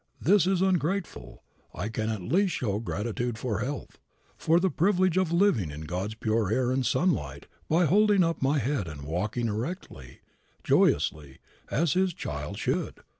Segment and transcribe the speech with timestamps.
[0.19, 1.43] This is ungrateful.
[1.75, 3.99] I can at least show gratitude for health,
[4.35, 8.57] for the privilege of living in God's pure air and sunlight by holding up my
[8.57, 10.21] head and walking erectly,
[10.63, 11.37] joyously,
[11.69, 13.01] as His child should.